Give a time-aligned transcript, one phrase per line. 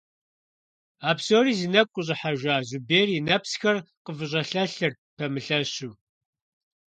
[1.09, 5.91] А псори зи нэгу къыщIыхьэжа Зубер и нэпсхэр къыфIыщIэлъэлъырт, пэмылъэщу.